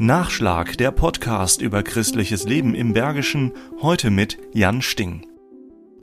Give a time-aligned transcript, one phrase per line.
[0.00, 5.26] Nachschlag, der Podcast über christliches Leben im Bergischen, heute mit Jan Sting.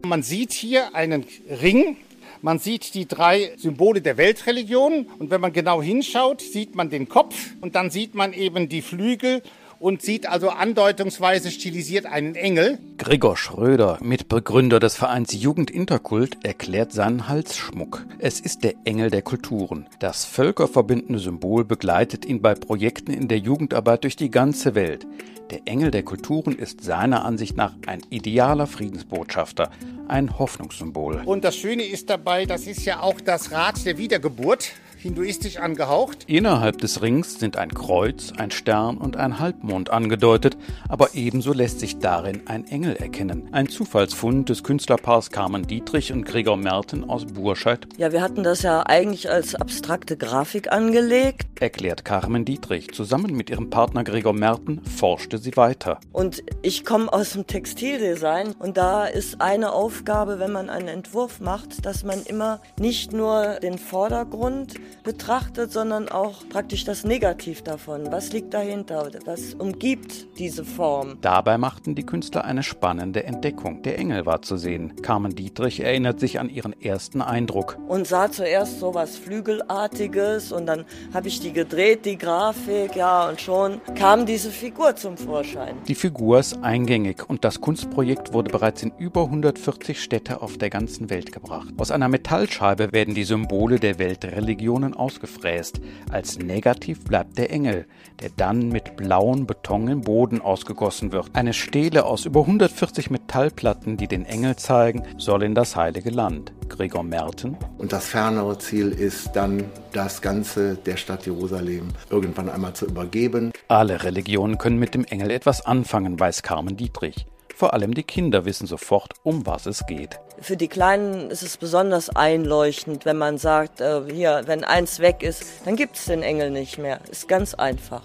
[0.06, 1.24] Man sieht hier einen
[1.62, 1.96] Ring,
[2.42, 7.08] man sieht die drei Symbole der Weltreligion und wenn man genau hinschaut, sieht man den
[7.08, 9.42] Kopf und dann sieht man eben die Flügel
[9.86, 12.80] und sieht also andeutungsweise stilisiert einen Engel.
[12.98, 18.04] Gregor Schröder, Mitbegründer des Vereins Jugend Interkult, erklärt seinen Halsschmuck.
[18.18, 19.86] Es ist der Engel der Kulturen.
[20.00, 25.06] Das völkerverbindende Symbol begleitet ihn bei Projekten in der Jugendarbeit durch die ganze Welt.
[25.52, 29.70] Der Engel der Kulturen ist seiner Ansicht nach ein idealer Friedensbotschafter,
[30.08, 31.22] ein Hoffnungssymbol.
[31.26, 34.72] Und das Schöne ist dabei, das ist ja auch das Rad der Wiedergeburt
[35.06, 36.24] hinduistisch angehaucht.
[36.26, 40.58] Innerhalb des Rings sind ein Kreuz, ein Stern und ein Halbmond angedeutet,
[40.90, 43.50] aber ebenso lässt sich darin ein Engel erkennen.
[43.52, 47.88] Ein Zufallsfund des Künstlerpaars Carmen Dietrich und Gregor Merten aus Burscheid.
[47.98, 52.92] Ja, wir hatten das ja eigentlich als abstrakte Grafik angelegt, erklärt Carmen Dietrich.
[52.92, 56.00] Zusammen mit ihrem Partner Gregor Merten forschte sie weiter.
[56.14, 61.42] Und ich komme aus dem Textildesign und da ist eine Aufgabe, wenn man einen Entwurf
[61.42, 68.12] macht, dass man immer nicht nur den Vordergrund betrachtet, sondern auch praktisch das Negativ davon.
[68.12, 69.10] Was liegt dahinter?
[69.26, 71.18] Was umgibt diese Form?
[71.22, 73.82] Dabei machten die Künstler eine spannende Entdeckung.
[73.84, 75.02] Der Engel war zu sehen.
[75.02, 77.78] Carmen Dietrich erinnert sich an ihren ersten Eindruck.
[77.88, 83.30] Und sah zuerst so was Flügelartiges und dann habe ich die gedreht, die Grafik, ja,
[83.30, 85.78] und schon kam diese Figur zum Vorschein.
[85.88, 90.70] Die Figur ist eingängig und das Kunstprojekt wurde bereits in über 140 Städte auf der
[90.70, 91.74] ganzen Welt gebracht.
[91.78, 95.82] Aus einer Metallscheibe werden die Symbole der Weltreligionen Personen ausgefräst.
[96.12, 97.86] Als negativ bleibt der Engel,
[98.22, 101.30] der dann mit blauem Beton im Boden ausgegossen wird.
[101.34, 106.54] Eine Stele aus über 140 Metallplatten, die den Engel zeigen, soll in das heilige Land.
[106.70, 107.58] Gregor Merten.
[107.78, 113.52] Und das fernere Ziel ist dann, das Ganze der Stadt Jerusalem irgendwann einmal zu übergeben.
[113.70, 117.26] Alle Religionen können mit dem Engel etwas anfangen, weiß Carmen Dietrich.
[117.56, 120.20] Vor allem die Kinder wissen sofort, um was es geht.
[120.42, 125.24] Für die Kleinen ist es besonders einleuchtend, wenn man sagt, äh, hier, wenn eins weg
[125.24, 127.00] ist, dann gibt es den Engel nicht mehr.
[127.10, 128.02] Ist ganz einfach.